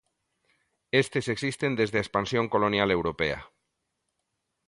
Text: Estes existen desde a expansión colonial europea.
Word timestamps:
Estes 1.03 1.25
existen 1.35 1.71
desde 1.79 1.97
a 1.99 2.03
expansión 2.05 2.45
colonial 2.53 2.89
europea. 2.97 3.39